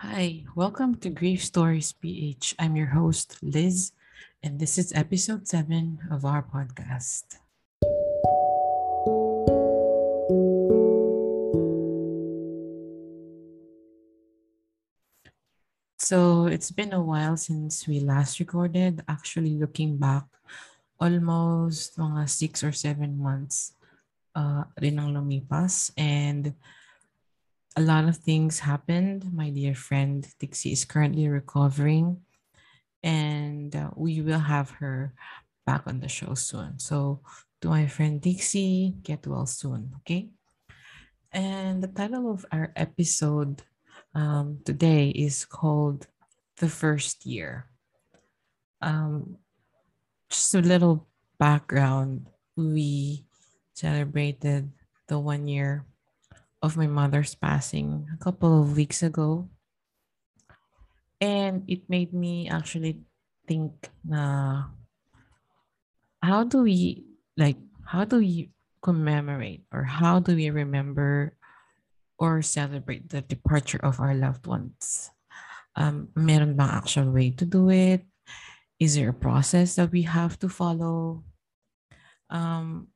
Hi, 0.00 0.48
welcome 0.56 0.96
to 1.04 1.12
Grief 1.12 1.44
Stories 1.44 1.92
PH. 1.92 2.56
I'm 2.56 2.72
your 2.72 2.96
host, 2.96 3.36
Liz, 3.44 3.92
and 4.40 4.56
this 4.56 4.80
is 4.80 4.96
episode 4.96 5.44
7 5.44 6.08
of 6.08 6.24
our 6.24 6.40
podcast. 6.40 7.36
So, 16.00 16.48
it's 16.48 16.72
been 16.72 16.96
a 16.96 17.04
while 17.04 17.36
since 17.36 17.84
we 17.84 18.00
last 18.00 18.40
recorded. 18.40 19.04
Actually, 19.04 19.60
looking 19.60 20.00
back, 20.00 20.24
almost 20.96 22.00
mga 22.00 22.24
6 22.24 22.64
or 22.64 22.72
7 22.72 23.20
months 23.20 23.76
uh, 24.32 24.64
rin 24.80 24.96
ang 24.96 25.12
lumipas. 25.12 25.92
And 25.92 26.56
a 27.76 27.80
lot 27.80 28.08
of 28.08 28.16
things 28.16 28.58
happened. 28.58 29.32
My 29.32 29.50
dear 29.50 29.74
friend 29.74 30.26
Dixie 30.38 30.72
is 30.72 30.84
currently 30.84 31.28
recovering, 31.28 32.22
and 33.02 33.74
uh, 33.74 33.90
we 33.96 34.20
will 34.20 34.40
have 34.40 34.70
her 34.82 35.14
back 35.66 35.86
on 35.86 36.00
the 36.00 36.08
show 36.08 36.34
soon. 36.34 36.78
So, 36.78 37.20
to 37.62 37.68
my 37.68 37.86
friend 37.86 38.20
Dixie, 38.20 38.94
get 39.02 39.26
well 39.26 39.46
soon, 39.46 39.92
okay? 40.00 40.30
And 41.32 41.82
the 41.82 41.88
title 41.88 42.30
of 42.30 42.44
our 42.50 42.72
episode 42.74 43.62
um, 44.14 44.58
today 44.64 45.10
is 45.10 45.44
called 45.44 46.08
The 46.56 46.68
First 46.68 47.24
Year. 47.24 47.66
Um, 48.82 49.36
just 50.28 50.54
a 50.54 50.60
little 50.60 51.06
background 51.38 52.26
we 52.56 53.24
celebrated 53.74 54.70
the 55.06 55.18
one 55.18 55.46
year 55.46 55.84
of 56.62 56.76
my 56.76 56.86
mother's 56.86 57.34
passing 57.34 58.08
a 58.12 58.18
couple 58.22 58.62
of 58.62 58.76
weeks 58.76 59.02
ago. 59.02 59.48
And 61.20 61.64
it 61.68 61.88
made 61.88 62.12
me 62.12 62.48
actually 62.48 63.00
think 63.48 63.90
na 64.04 64.70
how 66.22 66.44
do 66.44 66.62
we 66.62 67.04
like 67.36 67.58
how 67.84 68.04
do 68.04 68.18
we 68.18 68.52
commemorate 68.80 69.64
or 69.72 69.84
how 69.84 70.20
do 70.20 70.36
we 70.36 70.48
remember 70.48 71.36
or 72.20 72.40
celebrate 72.40 73.08
the 73.08 73.20
departure 73.20 73.80
of 73.82 74.00
our 74.00 74.14
loved 74.14 74.46
ones? 74.46 75.10
Um, 75.76 76.08
meron 76.14 76.56
bang 76.56 76.70
actual 76.70 77.10
way 77.10 77.30
to 77.36 77.44
do 77.44 77.70
it? 77.70 78.04
Is 78.78 78.96
there 78.96 79.10
a 79.10 79.16
process 79.16 79.76
that 79.76 79.92
we 79.92 80.02
have 80.02 80.38
to 80.40 80.48
follow? 80.48 81.24
Um, 82.28 82.88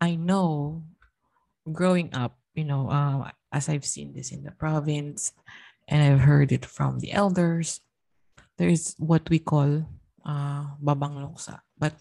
I 0.00 0.14
know 0.14 0.84
growing 1.70 2.14
up, 2.14 2.38
you 2.54 2.64
know, 2.64 2.88
uh, 2.88 3.30
as 3.52 3.68
I've 3.68 3.84
seen 3.84 4.14
this 4.14 4.32
in 4.32 4.42
the 4.42 4.52
province 4.52 5.32
and 5.88 6.02
I've 6.02 6.20
heard 6.20 6.52
it 6.52 6.64
from 6.64 7.00
the 7.00 7.12
elders, 7.12 7.80
there 8.56 8.68
is 8.68 8.94
what 8.98 9.28
we 9.28 9.38
call 9.38 9.84
uh, 10.24 10.64
babang 10.82 11.18
luksa. 11.18 11.60
But 11.78 11.94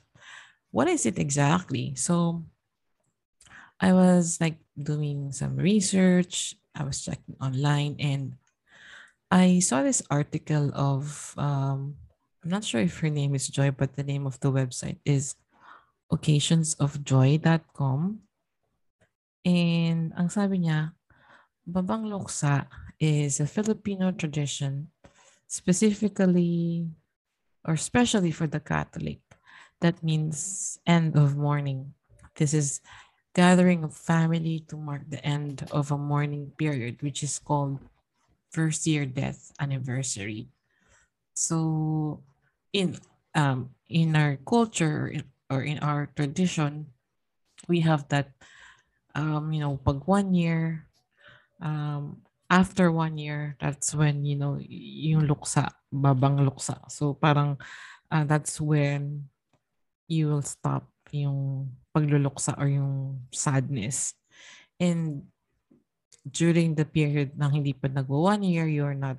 what 0.72 0.88
is 0.88 1.06
it 1.06 1.20
exactly? 1.20 1.96
So 1.96 2.44
I 3.80 3.94
was 3.94 4.40
like 4.40 4.58
doing 4.78 5.32
some 5.32 5.58
research, 5.58 6.56
I 6.76 6.84
was 6.84 7.04
checking 7.04 7.36
online, 7.42 7.96
and 8.00 8.36
I 9.30 9.60
saw 9.60 9.84
this 9.84 10.02
article 10.10 10.72
of, 10.74 11.36
um, 11.38 11.96
I'm 12.44 12.50
not 12.50 12.64
sure 12.64 12.82
if 12.82 12.98
her 13.00 13.10
name 13.10 13.36
is 13.36 13.48
Joy, 13.48 13.72
but 13.72 13.96
the 13.96 14.04
name 14.04 14.26
of 14.26 14.40
the 14.40 14.52
website 14.52 14.98
is 15.06 15.36
occasionsofjoy.com. 16.12 18.20
And 19.44 20.16
ang 20.16 20.32
sabi 20.32 20.64
niya, 20.64 20.96
Babang 21.68 22.08
Luksa 22.08 22.68
is 23.00 23.40
a 23.40 23.48
Filipino 23.48 24.12
tradition 24.12 24.92
specifically 25.48 26.88
or 27.64 27.76
especially 27.76 28.32
for 28.32 28.48
the 28.48 28.60
Catholic. 28.60 29.20
That 29.80 30.04
means 30.04 30.80
end 30.88 31.16
of 31.16 31.36
mourning. 31.36 31.94
This 32.36 32.54
is 32.54 32.82
gathering 33.36 33.84
of 33.84 33.96
family 33.96 34.64
to 34.70 34.78
mark 34.78 35.04
the 35.10 35.24
end 35.26 35.68
of 35.72 35.92
a 35.92 35.98
mourning 35.98 36.52
period, 36.58 37.02
which 37.02 37.24
is 37.24 37.40
called 37.40 37.80
first 38.52 38.88
year 38.88 39.06
death 39.06 39.52
anniversary. 39.60 40.48
So 41.34 42.24
in 42.72 42.98
um 43.36 43.74
in 43.90 44.16
our 44.16 44.38
culture 44.46 45.12
or 45.50 45.62
in 45.64 45.80
our 45.80 46.08
tradition, 46.16 46.94
we 47.68 47.82
have 47.82 48.08
that 48.10 48.32
um, 49.16 49.54
you 49.54 49.62
know, 49.62 49.78
pag 49.78 50.02
one 50.06 50.34
year, 50.34 50.86
um, 51.62 52.22
after 52.50 52.92
one 52.92 53.18
year, 53.18 53.56
that's 53.58 53.96
when, 53.96 54.26
you 54.26 54.36
know, 54.36 54.58
yung 54.62 55.26
luksa, 55.26 55.74
babang 55.94 56.42
luksa. 56.42 56.78
So 56.92 57.14
parang 57.14 57.58
uh, 58.12 58.26
that's 58.26 58.62
when 58.62 59.30
you 60.08 60.30
will 60.30 60.46
stop 60.46 60.86
yung 61.10 61.70
pagluluksa 61.94 62.58
or 62.58 62.68
yung 62.68 63.22
sadness. 63.34 64.14
And 64.78 65.30
during 66.26 66.76
the 66.76 66.86
period 66.86 67.38
ng 67.38 67.52
hindi 67.62 67.74
pa 67.74 67.90
nagwa 67.90 68.38
one 68.38 68.44
year, 68.44 68.66
you're 68.66 68.98
not, 68.98 69.18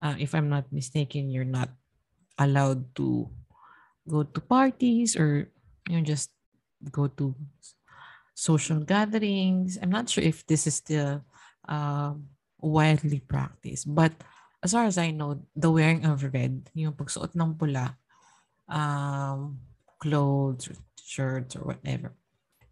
uh, 0.00 0.16
if 0.18 0.34
I'm 0.34 0.48
not 0.48 0.72
mistaken, 0.72 1.30
you're 1.30 1.48
not 1.48 1.72
allowed 2.36 2.84
to 3.00 3.28
go 4.08 4.22
to 4.22 4.40
parties 4.40 5.16
or 5.16 5.48
you 5.88 5.96
know, 5.96 6.04
just 6.04 6.30
go 6.90 7.06
to 7.06 7.34
social 8.36 8.84
gatherings. 8.84 9.80
I'm 9.80 9.88
not 9.88 10.12
sure 10.12 10.22
if 10.22 10.44
this 10.44 10.68
is 10.68 10.76
still 10.76 11.24
uh, 11.64 12.12
widely 12.60 13.24
practiced. 13.24 13.88
But 13.88 14.12
as 14.60 14.76
far 14.76 14.84
as 14.84 15.00
I 15.00 15.10
know, 15.10 15.40
the 15.56 15.72
wearing 15.72 16.04
of 16.04 16.20
red, 16.20 16.68
yung 16.76 16.92
pagsuot 16.92 17.32
ng 17.32 17.56
pula, 17.56 17.96
um, 18.68 19.64
clothes, 19.96 20.68
or 20.68 20.76
shirts, 21.00 21.56
or 21.56 21.64
whatever, 21.64 22.12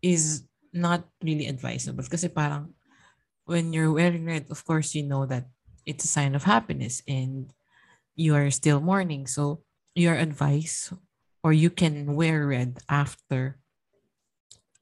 is 0.04 0.44
not 0.76 1.08
really 1.24 1.48
advisable. 1.48 2.04
Kasi 2.04 2.28
parang 2.28 2.76
when 3.48 3.72
you're 3.72 3.92
wearing 3.92 4.28
red, 4.28 4.52
of 4.52 4.60
course, 4.68 4.92
you 4.92 5.02
know 5.02 5.24
that 5.24 5.48
it's 5.88 6.04
a 6.04 6.12
sign 6.12 6.36
of 6.36 6.44
happiness 6.44 7.00
and 7.08 7.52
you 8.16 8.36
are 8.36 8.52
still 8.52 8.84
mourning. 8.84 9.24
So 9.26 9.64
your 9.96 10.16
advice 10.16 10.92
or 11.40 11.52
you 11.52 11.70
can 11.70 12.16
wear 12.16 12.44
red 12.44 12.84
after 12.88 13.63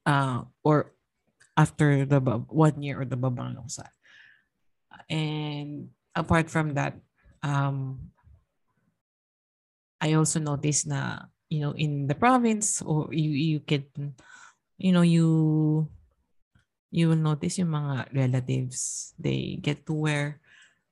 uh, 0.05 0.43
or 0.63 0.93
after 1.57 2.05
the 2.05 2.19
one 2.49 2.81
year 2.81 3.01
or 3.01 3.05
the 3.05 3.17
babang 3.17 3.55
luksa. 3.55 3.87
And 5.09 5.89
apart 6.15 6.49
from 6.49 6.73
that, 6.73 6.97
um, 7.41 8.09
I 10.01 10.13
also 10.13 10.39
noticed 10.39 10.87
na, 10.87 11.29
you 11.49 11.61
know, 11.61 11.71
in 11.71 12.07
the 12.07 12.15
province, 12.15 12.81
or 12.81 13.13
you, 13.13 13.31
you 13.31 13.59
can, 13.59 13.85
you 14.77 14.91
know, 14.91 15.05
you, 15.05 15.87
you 16.91 17.09
will 17.09 17.21
notice 17.21 17.57
yung 17.57 17.71
mga 17.71 18.13
relatives, 18.13 19.13
they 19.17 19.57
get 19.61 19.85
to 19.85 19.93
wear 19.93 20.41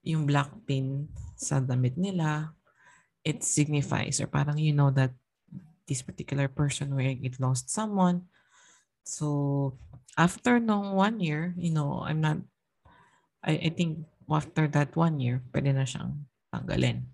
yung 0.02 0.26
black 0.26 0.50
pin 0.66 1.10
sa 1.38 1.60
damit 1.60 1.98
nila. 1.98 2.54
It 3.22 3.44
signifies, 3.44 4.18
or 4.18 4.26
parang 4.26 4.58
you 4.58 4.74
know 4.74 4.90
that 4.98 5.14
this 5.86 6.02
particular 6.02 6.48
person 6.48 6.96
wearing 6.96 7.22
it 7.22 7.38
lost 7.38 7.70
someone 7.70 8.26
So 9.04 9.78
after 10.18 10.60
nung 10.60 10.94
one 10.94 11.20
year, 11.20 11.54
you 11.58 11.72
know, 11.72 12.04
I'm 12.06 12.22
not, 12.22 12.38
I, 13.44 13.58
I 13.58 13.70
think 13.70 14.06
after 14.30 14.68
that 14.68 14.96
one 14.96 15.20
year, 15.20 15.42
pwede 15.52 15.74
na 15.76 15.84
siyang 15.84 16.28
tanggalin. 16.54 17.12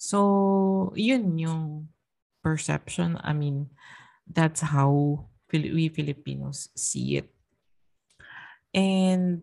So, 0.00 0.92
yun 0.96 1.36
yung 1.36 1.88
perception. 2.42 3.20
I 3.20 3.32
mean, 3.36 3.68
that's 4.24 4.60
how 4.60 5.28
we 5.52 5.88
Filipinos 5.88 6.72
see 6.72 7.20
it. 7.20 7.28
And 8.72 9.42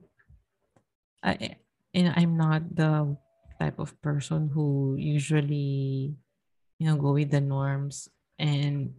I, 1.21 1.61
and 1.93 2.13
I'm 2.15 2.37
not 2.37 2.63
the 2.73 3.17
type 3.59 3.77
of 3.77 3.93
person 4.01 4.49
who 4.49 4.95
usually, 4.97 6.15
you 6.79 6.85
know, 6.87 6.97
go 6.97 7.13
with 7.13 7.31
the 7.31 7.41
norms 7.41 8.09
and 8.39 8.93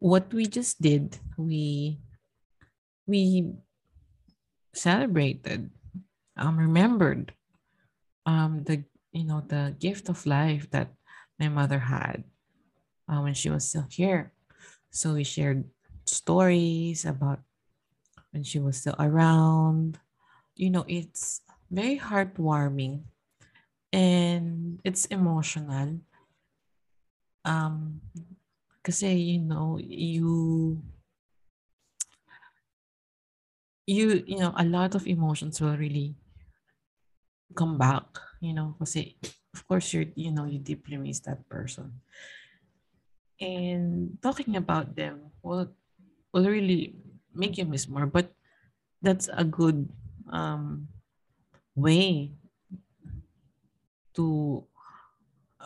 what 0.00 0.32
we 0.32 0.46
just 0.46 0.80
did, 0.80 1.18
we 1.36 2.00
we 3.06 3.52
celebrated, 4.74 5.70
um, 6.36 6.56
remembered 6.56 7.32
um, 8.26 8.64
the 8.64 8.82
you 9.12 9.24
know 9.24 9.44
the 9.46 9.76
gift 9.78 10.08
of 10.08 10.26
life 10.26 10.70
that 10.70 10.88
my 11.38 11.48
mother 11.48 11.78
had 11.78 12.24
uh, 13.08 13.20
when 13.20 13.34
she 13.34 13.50
was 13.50 13.68
still 13.68 13.86
here. 13.88 14.32
So 14.90 15.14
we 15.14 15.24
shared 15.24 15.64
stories 16.06 17.04
about 17.04 17.40
when 18.32 18.42
she 18.42 18.58
was 18.58 18.78
still 18.78 18.96
around. 18.98 19.98
You 20.56 20.70
know, 20.70 20.84
it's 20.88 21.42
very 21.70 21.98
heartwarming 21.98 23.04
and 23.92 24.80
it's 24.84 25.06
emotional. 25.06 26.00
Um, 27.44 28.00
Kasi, 28.84 29.12
you 29.36 29.40
know, 29.40 29.76
you 29.78 30.80
you 33.86 34.24
you 34.26 34.38
know 34.38 34.52
a 34.56 34.64
lot 34.64 34.94
of 34.94 35.06
emotions 35.06 35.60
will 35.60 35.76
really 35.76 36.14
come 37.54 37.78
back, 37.78 38.06
you 38.40 38.52
know, 38.54 38.74
kasi 38.78 39.16
of 39.54 39.66
course 39.66 39.92
you're, 39.92 40.10
you 40.14 40.30
know, 40.30 40.46
you 40.46 40.58
deeply 40.58 40.96
miss 40.96 41.20
that 41.20 41.42
person. 41.48 42.00
And 43.40 44.18
talking 44.22 44.56
about 44.56 44.94
them 44.94 45.32
will 45.42 45.72
will 46.32 46.46
really 46.48 46.94
make 47.34 47.56
you 47.58 47.64
miss 47.64 47.88
more, 47.88 48.06
but 48.06 48.32
that's 49.02 49.28
a 49.32 49.44
good 49.44 49.88
um, 50.30 50.88
way 51.76 52.32
to 54.14 54.64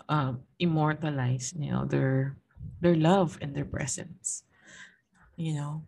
uh, 0.08 0.34
immortalize, 0.58 1.54
you 1.58 1.70
know, 1.70 1.84
their 1.84 2.36
their 2.80 2.96
love 2.96 3.38
and 3.40 3.54
their 3.54 3.64
presence. 3.64 4.44
You 5.36 5.54
know, 5.54 5.82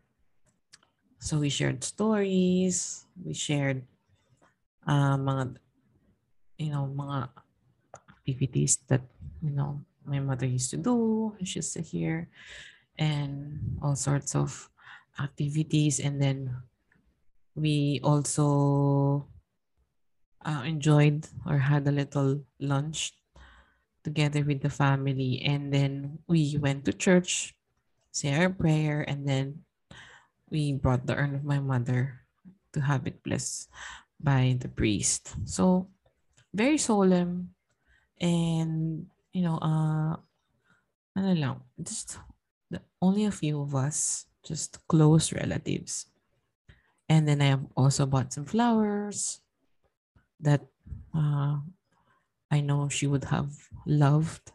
so 1.18 1.38
we 1.38 1.48
shared 1.48 1.84
stories, 1.84 3.06
we 3.18 3.34
shared 3.34 3.82
uh, 4.86 5.16
mga 5.16 5.56
you 6.58 6.70
know 6.70 6.88
mga 6.88 7.28
activities 8.10 8.78
that 8.88 9.02
you 9.42 9.50
know 9.50 9.82
my 10.06 10.20
mother 10.20 10.46
used 10.46 10.70
to 10.70 10.78
do. 10.78 11.34
She 11.42 11.58
used 11.58 11.74
to 11.74 11.82
hear, 11.82 12.28
and 12.98 13.78
all 13.82 13.96
sorts 13.96 14.34
of 14.34 14.70
activities, 15.18 15.98
and 16.00 16.22
then 16.22 16.54
we 17.54 18.00
also 18.04 19.26
uh, 20.44 20.62
enjoyed 20.64 21.26
or 21.46 21.58
had 21.58 21.86
a 21.88 21.94
little 21.94 22.44
lunch 22.60 23.14
together 24.06 24.46
with 24.46 24.62
the 24.62 24.70
family, 24.70 25.42
and 25.42 25.74
then 25.74 26.22
we 26.30 26.54
went 26.62 26.86
to 26.86 26.94
church, 26.94 27.58
say 28.14 28.30
our 28.30 28.54
prayer, 28.54 29.02
and 29.02 29.26
then 29.26 29.66
we 30.46 30.78
brought 30.78 31.10
the 31.10 31.18
urn 31.18 31.34
of 31.34 31.42
my 31.42 31.58
mother 31.58 32.22
to 32.70 32.78
have 32.78 33.10
it 33.10 33.18
blessed 33.26 33.66
by 34.22 34.54
the 34.62 34.70
priest. 34.70 35.34
So 35.42 35.90
very 36.54 36.78
solemn 36.78 37.52
and 38.16 39.04
you 39.36 39.44
know 39.44 39.60
uh 39.60 40.16
ano 41.12 41.32
lang 41.36 41.60
just 41.76 42.16
the, 42.72 42.80
only 43.04 43.28
a 43.28 43.34
few 43.34 43.60
of 43.60 43.76
us 43.76 44.24
just 44.40 44.80
close 44.88 45.36
relatives 45.36 46.08
and 47.12 47.28
then 47.28 47.44
i 47.44 47.52
have 47.52 47.64
also 47.76 48.08
bought 48.08 48.32
some 48.32 48.48
flowers 48.48 49.44
that 50.40 50.64
uh, 51.12 51.60
i 52.50 52.60
know 52.60 52.88
she 52.88 53.06
would 53.06 53.24
have 53.24 53.50
loved 53.86 54.52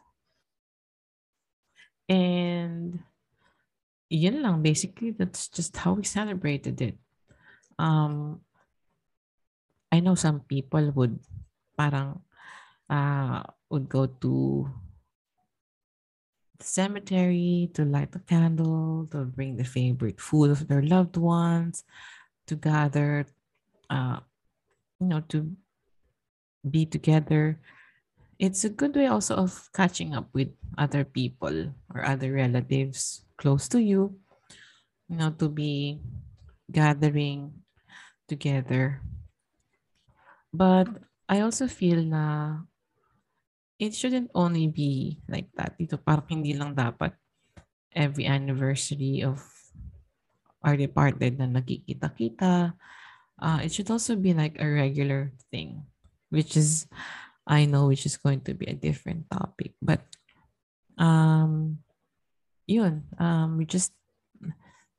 and 2.08 3.00
yun 4.10 4.42
lang 4.42 4.62
basically 4.62 5.10
that's 5.10 5.48
just 5.48 5.76
how 5.76 5.92
we 5.94 6.04
celebrated 6.04 6.80
it 6.80 6.96
um 7.78 8.40
i 9.90 10.00
know 10.00 10.14
some 10.14 10.40
people 10.40 10.90
would 10.92 11.18
parang 11.76 12.20
uh, 12.92 13.42
would 13.70 13.88
go 13.88 14.04
to 14.06 14.68
the 16.58 16.64
cemetery 16.64 17.70
to 17.74 17.84
light 17.84 18.14
a 18.14 18.20
candle, 18.20 19.08
to 19.10 19.24
bring 19.24 19.56
the 19.56 19.64
favorite 19.64 20.20
food 20.20 20.50
of 20.50 20.68
their 20.68 20.82
loved 20.82 21.16
ones, 21.16 21.84
to 22.46 22.54
gather, 22.54 23.26
uh, 23.90 24.20
you 25.00 25.06
know, 25.06 25.20
to 25.28 25.56
be 26.68 26.86
together. 26.86 27.58
It's 28.42 28.66
a 28.66 28.74
good 28.74 28.98
way 28.98 29.06
also 29.06 29.38
of 29.38 29.70
catching 29.70 30.18
up 30.18 30.26
with 30.34 30.50
other 30.74 31.06
people 31.06 31.70
or 31.94 32.02
other 32.02 32.34
relatives 32.34 33.22
close 33.38 33.70
to 33.70 33.78
you, 33.78 34.18
you 35.06 35.14
know, 35.14 35.30
to 35.38 35.46
be 35.46 36.02
gathering 36.66 37.62
together. 38.26 38.98
But 40.50 40.90
I 41.30 41.46
also 41.46 41.70
feel 41.70 42.02
na 42.02 42.66
it 43.78 43.94
shouldn't 43.94 44.34
only 44.34 44.66
be 44.66 45.22
like 45.30 45.46
that. 45.54 45.78
Dito 45.78 45.94
parang 45.94 46.26
hindi 46.26 46.58
lang 46.58 46.74
dapat 46.74 47.14
every 47.94 48.26
anniversary 48.26 49.22
of 49.22 49.38
our 50.66 50.74
departed 50.74 51.38
na 51.38 51.46
nagkikita-kita. 51.46 52.74
Uh, 53.38 53.58
it 53.62 53.70
should 53.70 53.86
also 53.86 54.18
be 54.18 54.34
like 54.34 54.58
a 54.58 54.66
regular 54.66 55.30
thing, 55.54 55.86
which 56.34 56.58
is, 56.58 56.90
I 57.52 57.68
know, 57.68 57.92
which 57.92 58.08
is 58.08 58.16
going 58.16 58.40
to 58.48 58.56
be 58.56 58.64
a 58.64 58.72
different 58.72 59.28
topic. 59.28 59.76
But, 59.76 60.00
um, 60.96 61.84
yun, 62.64 63.04
um, 63.20 63.60
we 63.60 63.68
just 63.68 63.92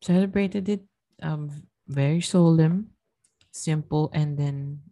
celebrated 0.06 0.70
it 0.70 0.86
um, 1.26 1.50
very 1.90 2.22
solemn, 2.22 2.94
simple, 3.50 4.14
and 4.14 4.38
then, 4.38 4.86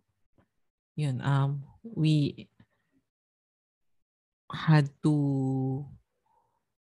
yun, 0.97 1.21
um, 1.21 1.61
we 1.85 2.49
had 4.49 4.89
to 5.05 5.85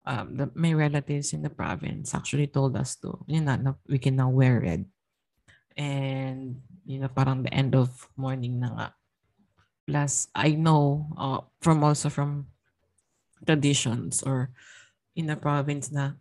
um, 0.05 0.37
the, 0.37 0.51
my 0.55 0.73
relatives 0.73 1.33
in 1.33 1.43
the 1.43 1.51
province 1.51 2.15
actually 2.15 2.47
told 2.47 2.77
us 2.77 2.97
to, 2.97 3.25
you 3.27 3.41
know, 3.41 3.77
we 3.89 3.99
can 3.99 4.17
now 4.17 4.29
wear 4.29 4.61
red. 4.61 4.85
And, 5.77 6.61
you 6.85 6.99
know, 7.01 7.09
parang 7.09 7.43
the 7.43 7.55
end 7.55 7.75
of 7.75 7.91
mourning 8.17 8.61
na 8.61 8.69
nga. 8.75 8.89
Plus, 9.85 10.29
I 10.35 10.57
know 10.57 11.13
uh, 11.17 11.41
from 11.61 11.85
also 11.85 12.09
from 12.09 12.49
traditions 13.45 14.25
or 14.25 14.51
in 15.15 15.29
the 15.29 15.37
province 15.37 15.93
na 15.93 16.17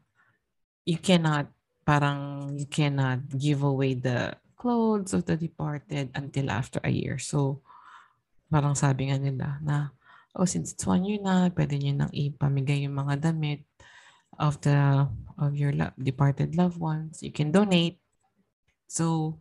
you 0.83 0.99
cannot, 0.99 1.47
parang 1.87 2.51
you 2.59 2.67
cannot 2.67 3.23
give 3.39 3.63
away 3.63 3.95
the 3.95 4.35
clothes 4.59 5.13
of 5.15 5.25
the 5.25 5.35
departed 5.35 6.11
until 6.15 6.51
after 6.51 6.79
a 6.83 6.91
year. 6.91 7.19
So, 7.19 7.63
parang 8.51 8.75
sabi 8.75 9.09
nga 9.09 9.17
nila 9.19 9.59
na 9.63 9.95
oh, 10.35 10.45
since 10.45 10.73
it's 10.73 10.85
one 10.85 11.05
year 11.05 11.21
na, 11.21 11.49
pwede 11.53 11.77
nyo 11.77 11.93
nang 11.93 12.13
ipamigay 12.13 12.85
yung 12.85 12.97
mga 12.97 13.29
damit 13.29 13.61
of 14.41 14.57
the 14.65 15.05
of 15.37 15.53
your 15.53 15.73
lo- 15.73 15.93
departed 15.97 16.57
loved 16.57 16.81
ones. 16.81 17.21
You 17.21 17.29
can 17.29 17.53
donate. 17.53 18.01
So, 18.89 19.37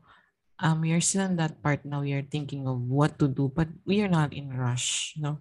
um, 0.63 0.81
we 0.81 0.93
are 0.93 1.03
still 1.03 1.27
in 1.27 1.37
that 1.37 1.63
part 1.63 1.85
now. 1.85 2.01
We 2.03 2.15
are 2.15 2.23
thinking 2.25 2.67
of 2.69 2.81
what 2.81 3.19
to 3.19 3.29
do, 3.29 3.53
but 3.55 3.69
we 3.85 4.01
are 4.03 4.09
not 4.09 4.33
in 4.33 4.57
rush, 4.57 5.15
no. 5.19 5.41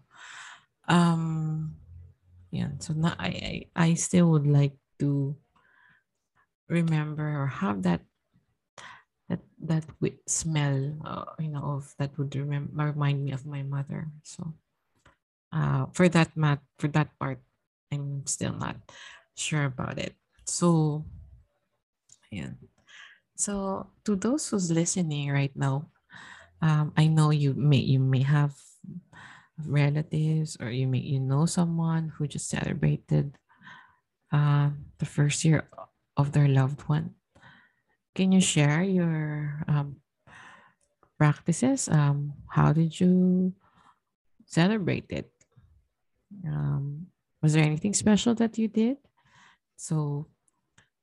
Um, 0.88 1.76
yeah. 2.52 2.72
So 2.80 2.94
now 2.94 3.16
I, 3.20 3.66
I 3.76 3.90
I 3.92 3.94
still 3.96 4.32
would 4.32 4.48
like 4.48 4.78
to 5.00 5.38
remember 6.70 7.42
or 7.42 7.48
have 7.48 7.84
that 7.84 8.02
that 9.30 9.40
that 9.60 9.86
smell, 10.28 10.98
uh, 11.06 11.26
you 11.40 11.48
know, 11.50 11.80
of 11.80 11.96
that 11.98 12.18
would 12.18 12.36
remember 12.36 12.92
remind 12.92 13.24
me 13.24 13.32
of 13.32 13.46
my 13.46 13.64
mother. 13.64 14.12
So 14.24 14.54
uh, 15.52 15.86
for 15.94 16.10
that 16.10 16.36
mat 16.38 16.60
for 16.80 16.88
that 16.90 17.18
part, 17.20 17.40
I'm 17.92 18.26
still 18.26 18.54
not 18.54 18.78
sure 19.36 19.66
about 19.66 20.00
it. 20.00 20.16
So, 20.46 21.06
yeah. 22.32 22.52
So 23.42 23.90
to 24.06 24.14
those 24.14 24.46
who's 24.46 24.70
listening 24.70 25.34
right 25.34 25.54
now, 25.58 25.90
um, 26.62 26.94
I 26.94 27.10
know 27.10 27.34
you 27.34 27.58
may 27.58 27.82
you 27.82 27.98
may 27.98 28.22
have 28.22 28.54
relatives 29.66 30.62
or 30.62 30.70
you 30.70 30.86
may 30.86 31.02
you 31.02 31.18
know 31.18 31.50
someone 31.50 32.14
who 32.14 32.30
just 32.30 32.54
celebrated 32.54 33.34
uh, 34.30 34.70
the 35.02 35.10
first 35.10 35.42
year 35.42 35.66
of 36.14 36.38
their 36.38 36.46
loved 36.46 36.86
one. 36.86 37.18
Can 38.14 38.30
you 38.32 38.46
share 38.46 38.86
your 38.86 39.66
um, 39.66 40.06
practices? 41.18 41.90
Um, 41.90 42.38
how 42.46 42.78
did 42.78 42.94
you 42.94 43.58
celebrate 44.46 45.10
it? 45.10 45.34
Um, 46.46 47.10
was 47.42 47.58
there 47.58 47.66
anything 47.66 47.98
special 47.98 48.38
that 48.38 48.62
you 48.62 48.68
did? 48.68 49.02
So 49.82 50.30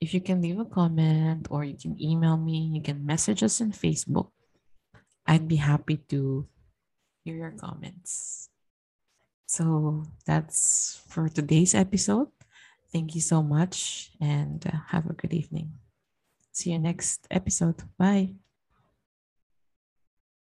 if 0.01 0.15
you 0.15 0.21
can 0.21 0.43
leave 0.43 0.59
a 0.59 0.65
comment 0.65 1.49
or 1.51 1.65
you 1.65 1.77
can 1.77 2.01
email 2.01 2.37
me, 2.37 2.71
you 2.75 2.83
can 2.83 3.05
message 3.05 3.43
us 3.43 3.61
on 3.61 3.73
Facebook. 3.73 4.31
I'd 5.27 5.49
be 5.49 5.57
happy 5.57 5.99
to 6.09 6.47
hear 7.25 7.37
your 7.37 7.53
comments. 7.53 8.49
So 9.47 10.05
that's 10.27 11.01
for 11.09 11.29
today's 11.29 11.75
episode. 11.75 12.29
Thank 12.93 13.15
you 13.15 13.21
so 13.21 13.43
much 13.43 14.11
and 14.21 14.65
uh, 14.65 14.79
have 14.89 15.11
a 15.11 15.13
good 15.13 15.35
evening. 15.35 15.73
See 16.53 16.73
you 16.73 16.79
next 16.79 17.27
episode. 17.31 17.83
Bye. 17.99 18.48